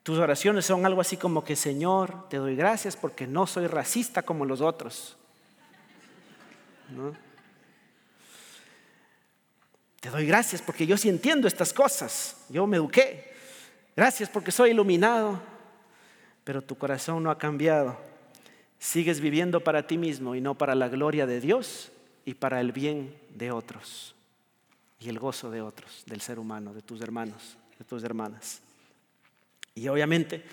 [0.09, 4.23] Tus oraciones son algo así como que, Señor, te doy gracias porque no soy racista
[4.23, 5.15] como los otros.
[9.99, 12.37] Te doy gracias porque yo sí entiendo estas cosas.
[12.49, 13.35] Yo me eduqué.
[13.95, 15.39] Gracias porque soy iluminado.
[16.43, 17.95] Pero tu corazón no ha cambiado
[18.79, 21.91] sigues viviendo para ti mismo y no para la gloria de Dios
[22.25, 24.15] y para el bien de otros
[24.99, 28.63] y el gozo de otros, del ser humano, de tus hermanos, de tus hermanas.
[29.79, 30.43] Y obviamente,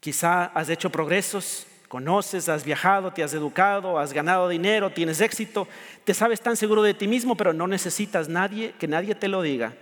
[0.00, 5.68] quizá has hecho progresos, conoces, has viajado, te has educado, has ganado dinero, tienes éxito,
[6.04, 9.42] te sabes tan seguro de ti mismo, pero no necesitas nadie que nadie te lo
[9.42, 9.74] diga.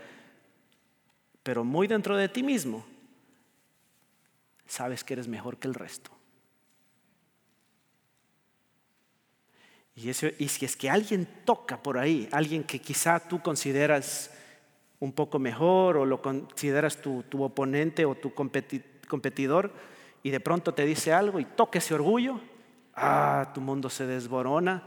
[1.42, 2.84] pero muy dentro de ti mismo,
[4.66, 6.10] sabes que eres mejor que el resto.
[9.94, 14.30] Y, si es que alguien toca por ahí, alguien que quizá tú consideras
[15.00, 19.72] un poco mejor o lo consideras tu, oponente o tu competidor
[20.22, 22.40] y de pronto te dice algo y toca ese orgullo,
[22.94, 24.82] ah, tu mundo se desborona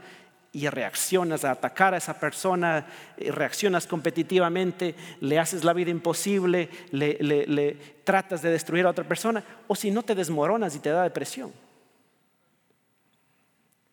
[0.52, 2.86] y reaccionas a atacar a esa persona,
[3.18, 7.74] reaccionas competitivamente, le haces la vida imposible, le, le
[8.04, 11.52] tratas de destruir a otra persona, o si no te desmoronas y te da depresión.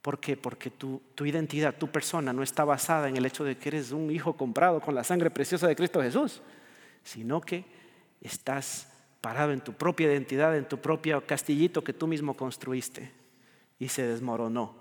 [0.01, 0.35] ¿Por qué?
[0.35, 4.09] Porque tu, identidad, tu persona no está basada en el hecho de que eres un
[4.09, 6.41] hijo comprado con la sangre preciosa de Cristo Jesús,
[7.03, 7.65] sino que
[8.21, 8.87] estás
[9.21, 13.11] parado en tu propia identidad, en tu propio castillito que tú mismo construiste
[13.77, 14.75] y se desmoronó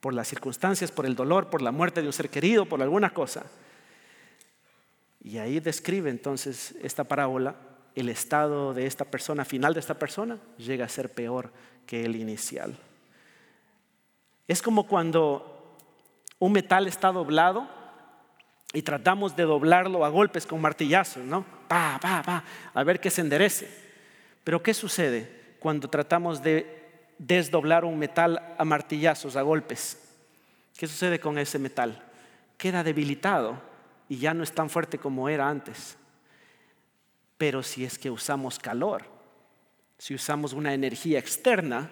[0.00, 3.12] por las circunstancias, por el dolor, por la muerte de un ser querido, por alguna
[3.12, 3.44] cosa.
[5.24, 7.56] Y ahí describe entonces esta parábola,
[7.96, 11.52] el estado de esta persona, final de esta persona, llega a ser peor
[11.86, 12.76] que el inicial.
[14.48, 15.76] Es como cuando
[16.38, 17.68] un metal está doblado
[18.72, 21.44] y tratamos de doblarlo a golpes con martillazos, ¿no?
[21.68, 23.68] Pa, pa, pa, a ver que se enderece.
[24.44, 26.82] Pero ¿qué sucede cuando tratamos de
[27.18, 29.98] desdoblar un metal a martillazos, a golpes?
[30.76, 32.02] ¿Qué sucede con ese metal?
[32.58, 33.60] Queda debilitado
[34.08, 35.96] y ya no es tan fuerte como era antes.
[37.38, 39.04] Pero si es que usamos calor,
[39.98, 41.90] si usamos una energía externa,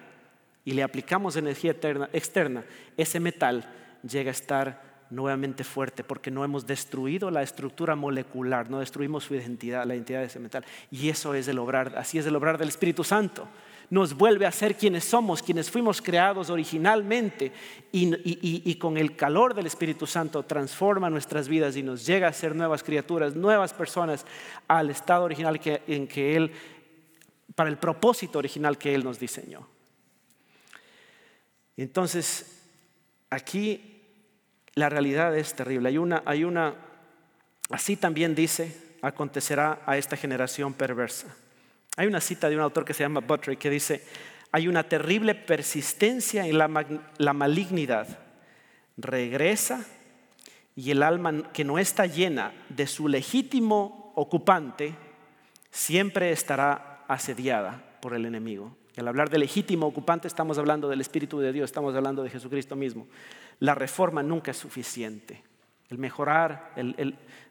[0.65, 1.77] y le aplicamos energía
[2.13, 2.65] externa,
[2.97, 3.69] ese metal
[4.03, 9.35] llega a estar nuevamente fuerte porque no hemos destruido la estructura molecular, no destruimos su
[9.35, 10.65] identidad, la identidad de ese metal.
[10.91, 13.49] Y eso es el obrar, así es el obrar del Espíritu Santo.
[13.91, 17.53] Nos vuelve a ser quienes somos, quienes fuimos creados originalmente
[17.91, 22.33] y, y con el calor del Espíritu Santo transforma nuestras vidas y nos llega a
[22.33, 24.25] ser nuevas criaturas, nuevas personas
[24.69, 26.53] al estado original que, en que Él,
[27.57, 29.67] para el propósito original que Él nos diseñó.
[31.77, 32.61] Entonces,
[33.31, 34.03] aquí
[34.75, 35.89] la realidad es terrible.
[35.89, 36.75] Hay una, hay una,
[37.71, 41.35] así también dice, acontecerá a esta generación perversa.
[41.97, 44.05] Hay una cita de un autor que se llama Buttrey que dice,
[44.53, 46.87] hay una terrible persistencia en la,
[47.19, 48.19] la malignidad.
[48.97, 49.85] Regresa
[50.77, 54.95] y el alma que no está llena de su legítimo ocupante
[55.71, 61.39] siempre estará asediada por el enemigo al hablar de legítimo ocupante estamos hablando del Espíritu
[61.39, 63.07] de Dios, estamos hablando de Jesucristo mismo.
[63.59, 65.43] La reforma nunca es suficiente.
[65.91, 66.73] El mejorar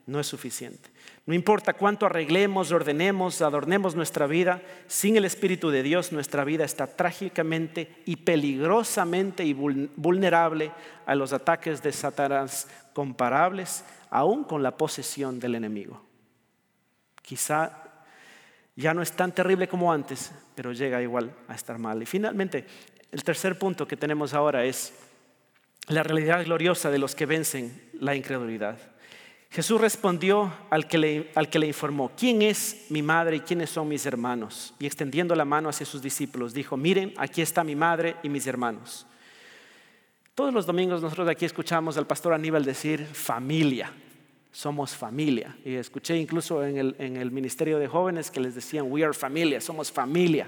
[0.05, 0.89] no es suficiente.
[1.25, 6.63] No importa cuánto arreglemos, ordenemos, adornemos nuestra vida, sin el Espíritu de Dios nuestra vida
[6.63, 10.71] está trágicamente y peligrosamente y vulnerable
[11.05, 16.01] a los ataques de Satanás comparables aún con la posesión del enemigo.
[17.21, 17.88] Quizá
[18.79, 22.01] ya no es tan terrible como antes, pero llega igual a estar mal.
[22.01, 22.65] Y finalmente,
[23.11, 24.93] el tercer punto que tenemos ahora es
[25.87, 28.77] la realidad gloriosa de los que vencen la incredulidad.
[29.51, 34.73] Jesús respondió al que, le, informó, ¿quién es mi madre y quiénes son mis hermanos?
[34.79, 38.47] Y extendiendo la mano hacia sus discípulos, dijo, miren, aquí está mi madre y mis
[38.47, 39.05] hermanos.
[40.35, 43.91] Todos los domingos nosotros aquí escuchamos al pastor Aníbal decir familia
[44.51, 45.55] somos familia.
[45.63, 49.91] Y escuché incluso en el, Ministerio de Jóvenes que les decían, we are familia, somos
[49.91, 50.47] familia.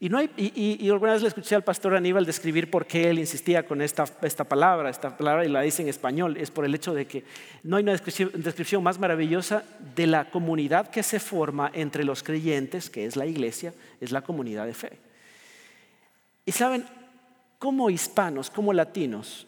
[0.00, 3.18] Y, no hay, y, alguna vez le escuché al pastor Aníbal describir por qué él
[3.18, 6.74] insistía con esta, esta palabra, esta palabra y la dice en español, es por el
[6.74, 7.24] hecho de que
[7.62, 12.22] no hay una descripción, descripción más maravillosa de la comunidad que se forma entre los
[12.22, 14.98] creyentes, que es la iglesia, es la comunidad de fe.
[16.44, 16.84] Y saben,
[17.58, 19.46] como hispanos, como latinos,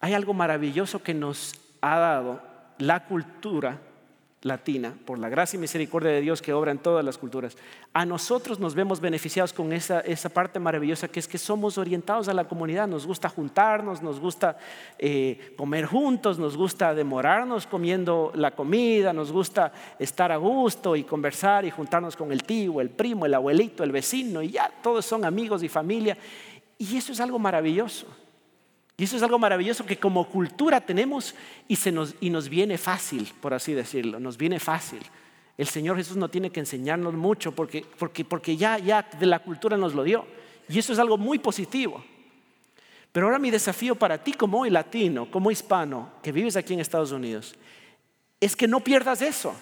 [0.00, 2.49] hay algo maravilloso que nos ha dado
[2.80, 3.80] la cultura
[4.42, 7.58] latina, por la gracia y misericordia de Dios que obra en todas las culturas,
[7.92, 12.34] a nosotros nos vemos beneficiados con esa, parte maravillosa que es que somos orientados a
[12.34, 14.56] la comunidad, nos gusta juntarnos, nos gusta
[14.98, 21.04] eh, comer juntos, nos gusta demorarnos comiendo la comida, nos gusta estar a gusto y
[21.04, 25.04] conversar y juntarnos con el tío, el primo, el abuelito, el vecino, y ya todos
[25.04, 26.16] son amigos y familia.
[26.78, 28.06] Y eso es algo maravilloso.
[29.00, 31.34] Y eso es algo maravilloso que como cultura tenemos
[31.66, 35.00] y, nos, viene fácil, por así decirlo, nos viene fácil.
[35.56, 40.04] El Señor Jesús no tiene que enseñarnos mucho porque, ya, de la cultura nos lo
[40.04, 40.26] dio.
[40.68, 42.04] Y eso es algo muy positivo.
[43.10, 47.10] Pero ahora mi desafío para ti como latino, como hispano, que vives aquí en Estados
[47.10, 47.54] Unidos,
[48.38, 49.54] es que no pierdas eso,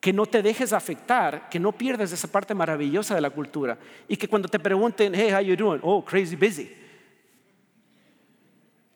[0.00, 4.18] que no te dejes afectar, que no pierdas esa parte maravillosa de la cultura y
[4.18, 5.80] que cuando te pregunten, hey, how you doing?
[5.82, 6.70] Oh, crazy busy.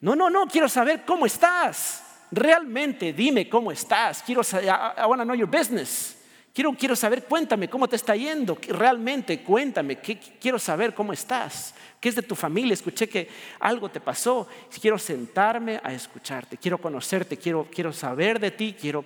[0.04, 2.02] No, no, no, quiero saber cómo estás.
[2.30, 4.22] Realmente dime cómo estás.
[4.22, 6.18] Quiero saber, I, want to know your business.
[6.52, 12.10] Quiero, quiero saber, cuéntame cómo te está yendo, realmente cuéntame, quiero saber cómo estás, qué
[12.10, 13.28] es de tu familia, escuché que
[13.58, 14.46] algo te pasó,
[14.80, 19.04] quiero sentarme a escucharte, quiero conocerte, quiero, quiero saber de ti, quiero,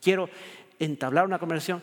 [0.00, 0.28] quiero
[0.78, 1.82] entablar una conversación.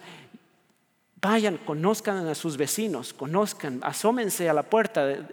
[1.19, 5.27] Vayan, conozcan a sus vecinos, conozcan, asómense a la puerta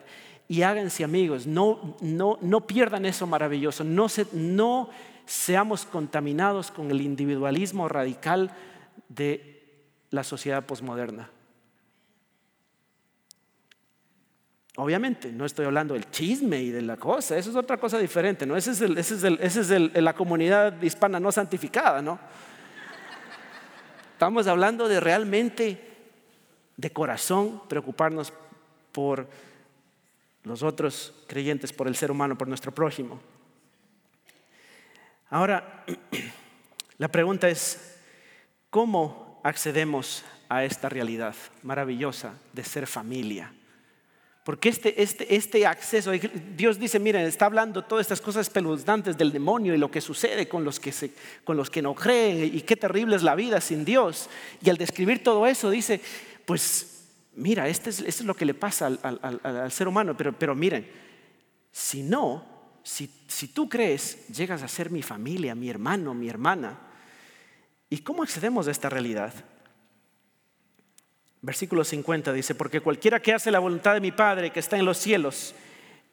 [0.51, 1.47] y háganse amigos.
[1.47, 4.91] No, no, no pierdan eso maravilloso, no, se, no
[5.25, 8.51] seamos contaminados con el individualismo radical
[9.09, 9.63] de
[10.11, 11.31] la sociedad posmoderna.
[14.75, 18.45] Obviamente, no estoy hablando del chisme y de la cosa, eso es otra cosa diferente,
[18.45, 18.57] ¿no?
[18.57, 22.19] Ese es, la comunidad hispana no santificada, ¿no?
[24.15, 25.97] Estamos hablando de realmente,
[26.77, 28.33] de corazón, preocuparnos
[28.91, 29.29] por
[30.45, 33.21] los otros creyentes, por el ser humano, por nuestro prójimo.
[35.29, 35.85] Ahora,
[36.99, 37.99] la pregunta es,
[38.71, 43.55] ¿cómo accedemos a esta realidad maravillosa de ser familia.
[44.45, 46.11] Porque este, este, este acceso,
[46.57, 50.49] Dios dice, miren, está hablando todas estas cosas espeluznantes del demonio y lo que sucede
[50.49, 51.13] con los que, se,
[51.45, 54.29] con los que no creen y qué terrible es la vida sin Dios.
[54.61, 56.01] Y al describir todo eso dice,
[56.47, 56.90] pues
[57.35, 60.87] mira, este es, esto es lo que le pasa al, ser humano, pero, pero miren,
[61.71, 62.45] si no,
[62.83, 63.09] si,
[63.49, 66.91] tú crees, llegas a ser mi familia, mi hermano, mi hermana,
[67.93, 69.35] ¿Y cómo accedemos a esta realidad?
[71.43, 74.85] Versículo 50 dice, porque cualquiera que hace la voluntad de mi Padre que está en
[74.85, 75.55] los cielos,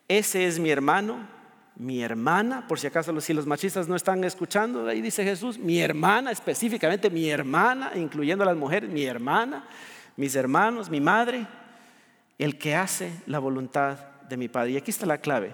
[0.07, 1.28] ese es mi hermano,
[1.76, 6.32] mi hermana, por si acaso los, machistas no están escuchando, ahí dice Jesús, mi hermana,
[6.32, 9.68] específicamente mi hermana, incluyendo a las mujeres, mi hermana,
[10.18, 11.47] mis hermanos, mi madre,
[12.38, 13.97] el que hace la voluntad
[14.28, 14.72] de mi Padre.
[14.72, 15.53] Y aquí está la clave.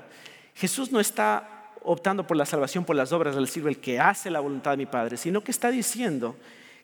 [0.56, 4.32] Jesús no está optando por la salvación por las obras del sirve el que hace
[4.32, 6.36] la voluntad de mi Padre, sino que está diciendo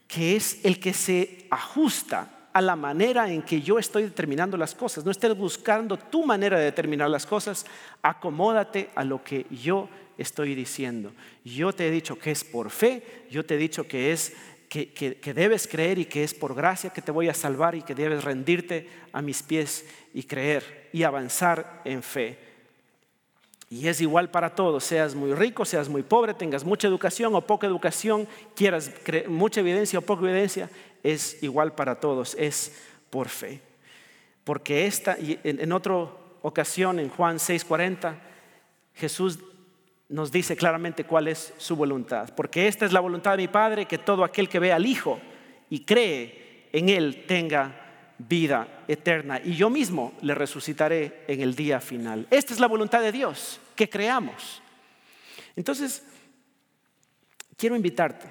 [0.07, 4.75] que es el que se ajusta a la manera en que yo estoy determinando las
[4.75, 5.05] cosas.
[5.05, 7.65] No estés buscando tu manera de determinar las cosas,
[8.01, 11.11] acomódate a lo que yo estoy diciendo.
[11.45, 14.33] Yo te he dicho que es por fe, yo te he dicho que es
[14.69, 17.95] que, debes creer y que es por gracia que te voy a salvar y que
[17.95, 22.37] debes rendirte a mis pies y creer y avanzar en fe.
[23.71, 27.41] Y es igual para todos, seas muy rico, seas muy pobre, tengas mucha educación o
[27.41, 28.91] poca educación, quieras
[29.27, 30.69] mucha evidencia o poca evidencia,
[31.03, 32.75] es igual para todos, es
[33.09, 33.61] por fe.
[34.43, 35.95] Porque esta, en, en otra
[36.41, 38.15] ocasión, en Juan 6:40,
[38.95, 39.39] Jesús
[40.09, 42.33] nos dice claramente cuál es su voluntad.
[42.35, 45.19] Porque esta es la voluntad de mi Padre, que todo aquel que ve al Hijo
[45.69, 47.85] y cree en Él tenga
[48.17, 52.27] vida eterna y yo mismo le resucitaré en el día final.
[52.29, 54.61] Esta es la voluntad de Dios, que creamos.
[55.55, 56.03] Entonces,
[57.55, 58.27] quiero invitarte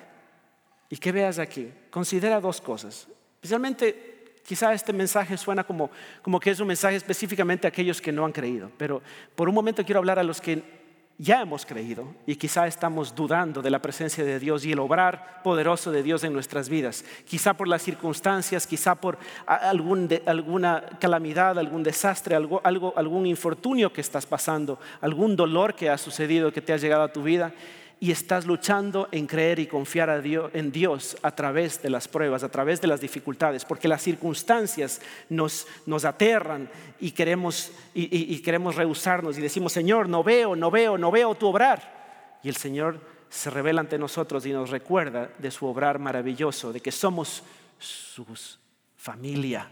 [0.91, 3.09] y que veas aquí, considera dos cosas.
[3.37, 5.91] Especialmente, quizá este mensaje suena como,
[6.22, 9.03] como que es un mensaje específicamente a aquellos que no han creído, pero
[9.35, 10.78] por un momento quiero hablar a los que
[11.20, 15.42] ya hemos creído y quizá estamos dudando de la presencia de Dios y el obrar
[15.42, 17.04] poderoso de Dios en nuestras vidas.
[17.26, 24.78] Quizá por las circunstancias, quizá por alguna calamidad, algún desastre, algún infortunio que estás pasando,
[25.00, 27.52] algún dolor que ha sucedido, que te ha llegado a tu vida
[28.01, 30.09] y estás luchando en creer y confiar
[30.53, 35.01] en Dios a través de las pruebas, a través de las dificultades, porque las circunstancias
[35.28, 35.66] nos,
[36.05, 36.70] aterran
[37.01, 41.49] y queremos, y, queremos rehusarnos y decimos, Señor, no veo, no veo, no veo tu
[41.49, 42.38] obrar.
[42.42, 46.80] Y el Señor se revela ante nosotros y nos recuerda de su obrar maravilloso, de
[46.80, 47.42] que somos
[47.78, 48.61] sus
[48.96, 49.68] familia,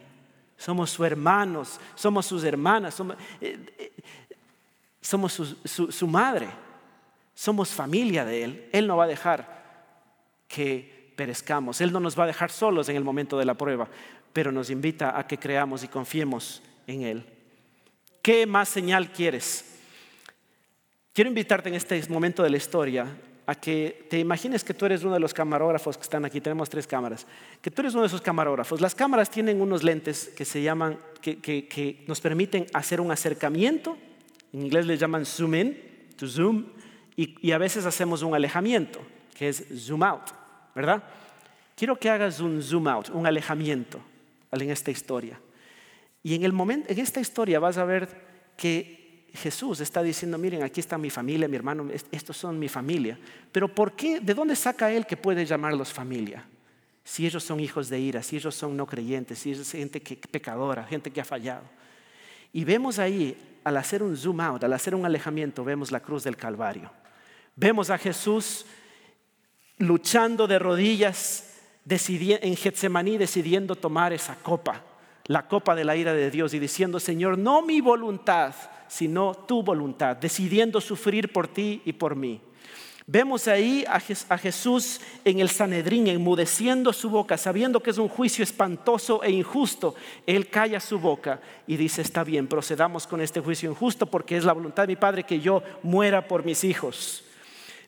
[0.57, 3.93] somos sus hermanos, somos sus hermanas, somos, eh, eh,
[5.01, 6.66] su madre
[7.37, 8.69] somos familia de Él.
[8.73, 9.63] Él no va a dejar
[10.49, 11.81] que perezcamos.
[11.81, 13.89] Él no nos va a dejar solos en el momento de la prueba,
[14.33, 17.25] pero nos invita a que creamos y confiemos en Él.
[18.23, 19.79] ¿Qué más señal quieres?
[21.13, 23.07] Quiero invitarte en este momento de la historia
[23.47, 26.69] a que te imagines que tú eres uno de los camarógrafos que están aquí, tenemos
[26.69, 27.27] tres cámaras,
[27.63, 28.81] que tú eres uno de esos camarógrafos.
[28.81, 33.97] Las cámaras tienen unos lentes que se llaman, que, nos permiten hacer un acercamiento,
[34.53, 35.79] en inglés le llaman zoom in,
[36.17, 36.65] to zoom,
[37.17, 39.01] y, a veces hacemos un alejamiento,
[39.35, 40.31] que es zoom out,
[40.75, 41.03] ¿verdad?
[41.75, 44.01] Quiero que hagas un zoom out, un alejamiento
[44.53, 45.41] en esta historia.
[46.23, 48.09] Y en, el momento, en esta historia vas a ver
[48.57, 53.19] que Jesús está diciendo, miren, aquí está mi familia, mi hermano, estos son mi familia.
[53.53, 54.21] Pero ¿por qué?
[54.21, 56.45] ¿De dónde saca él que puede llamarlos familia?
[57.05, 60.01] Si ellos son hijos de ira, si ellos son no creyentes, si ellos son gente
[60.01, 61.65] que, pecadora, gente que ha fallado.
[62.53, 66.25] Y vemos ahí, al hacer un zoom out, al hacer un alejamiento, vemos la cruz
[66.25, 66.91] del Calvario.
[67.57, 68.67] Vemos a Jesús
[69.79, 71.55] luchando de rodillas
[71.89, 74.83] en Getsemaní decidiendo tomar esa copa,
[75.27, 78.55] la copa de la ira de Dios y diciendo, Señor, no mi voluntad,
[78.89, 82.41] sino tu voluntad, decidiendo sufrir por ti y por mí.
[83.07, 88.43] Vemos ahí a Jesús en el Sanedrín, enmudeciendo su boca, sabiendo que es un juicio
[88.43, 89.95] espantoso e injusto.
[90.27, 94.45] Él calla su boca y dice, está bien, procedamos con este juicio injusto porque es
[94.45, 97.26] la voluntad de mi Padre que yo muera por mis hijos.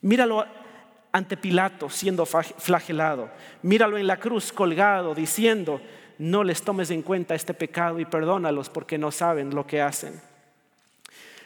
[0.03, 0.47] Míralo
[1.13, 3.31] ante Pilato siendo flagelado.
[3.63, 5.81] Míralo en la cruz colgado diciendo,
[6.19, 10.21] no les tomes en cuenta este pecado y perdónalos porque no saben lo que hacen.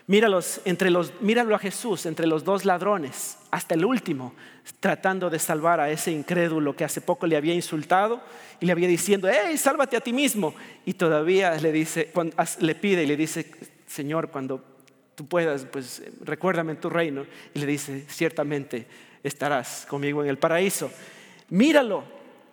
[0.07, 4.35] Míralos entre los, míralo a Jesús entre los dos ladrones, hasta el último,
[4.81, 8.21] tratando de salvar a ese incrédulo que hace poco le había insultado
[8.61, 10.55] y le había diciendo, hey, sálvate a ti mismo.
[10.85, 12.13] Y todavía le, dice,
[12.61, 13.47] le pide y le dice,
[13.87, 14.72] Señor, cuando
[15.15, 17.27] tú puedas, pues recuérdame en tu reino.
[17.55, 18.87] Y le dice, ciertamente
[19.23, 20.91] estarás conmigo en el paraíso.
[21.51, 22.05] Míralo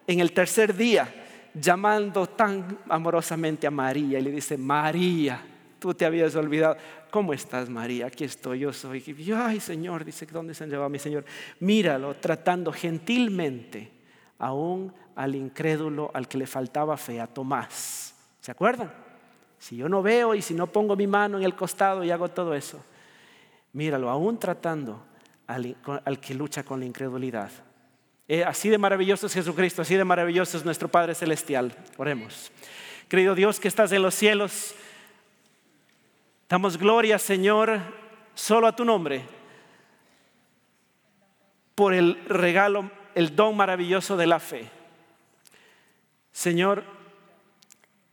[0.07, 1.07] en el tercer día,
[1.53, 5.41] llamando tan amorosamente a María y le dice, María,
[5.79, 6.77] tú te habías olvidado.
[7.09, 8.07] ¿Cómo estás, María?
[8.07, 9.03] Aquí estoy, yo soy.
[9.35, 11.25] ay, Señor, dice, ¿dónde se han llevado a mi Señor?
[11.59, 13.91] Míralo, tratando gentilmente
[14.37, 18.15] aún al incrédulo, al que le faltaba fe, a Tomás.
[18.39, 19.08] ¿Se acuerdan?
[19.59, 22.29] Si yo no veo y si no pongo mi mano en el costado y hago
[22.29, 22.83] todo eso,
[23.73, 25.03] míralo, aún tratando
[25.45, 25.75] al,
[26.19, 27.51] que lucha con la incredulidad.
[28.27, 31.75] Eh, así de maravilloso es Jesucristo, así de maravilloso es nuestro Padre Celestial.
[31.97, 32.51] Oremos.
[33.07, 34.75] Querido Dios que estás en los cielos,
[36.49, 37.79] Damos gloria, Señor,
[38.33, 39.21] solo a tu nombre,
[41.75, 44.67] por el regalo, el don maravilloso de la fe.
[46.31, 46.83] Señor,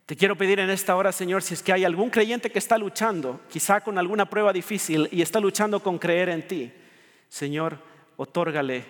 [0.06, 2.78] te quiero pedir en esta hora, Señor, si es que hay algún creyente que está
[2.78, 6.72] luchando, quizá con alguna prueba difícil y está luchando con creer en ti,
[7.28, 7.78] Señor,
[8.16, 8.84] otórgale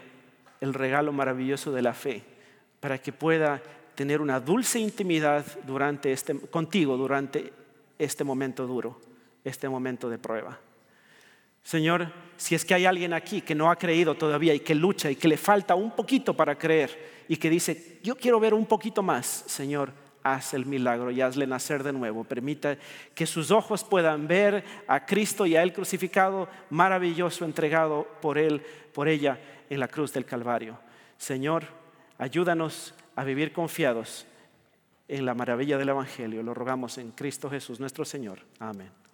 [0.61, 2.23] el regalo maravilloso de la fe
[2.81, 3.63] para que pueda
[3.95, 7.53] tener una dulce intimidad durante este, contigo durante
[7.99, 9.01] este momento duro
[9.47, 10.59] este momento de prueba.
[11.63, 15.11] Señor, si es que hay alguien aquí que no ha creído todavía y que lucha
[15.11, 18.67] y que le falta un poquito para creer y que dice, yo quiero ver un
[18.67, 19.93] poquito más, Señor,
[20.33, 22.25] haz el milagro y hazle nacer de nuevo.
[22.25, 22.77] Permita
[23.15, 28.63] que sus ojos puedan ver a Cristo y a Él crucificado, maravilloso, entregado por Él,
[28.93, 29.39] por ella
[29.71, 30.79] en la cruz del Calvario.
[31.17, 31.65] Señor,
[32.19, 34.27] ayúdanos a vivir confiados
[35.09, 36.43] en la maravilla del Evangelio.
[36.43, 38.41] Lo rogamos en Cristo Jesús, nuestro Señor.
[38.59, 39.06] Amén.